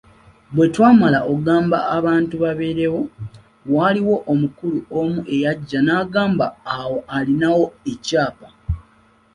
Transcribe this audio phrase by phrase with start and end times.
[0.55, 2.99] Bwe twamala okugamba abantu babeerewo,
[3.73, 6.45] waliwo omukulu omu eyajja n’angamba
[6.79, 8.47] awo alinawo ekyapa.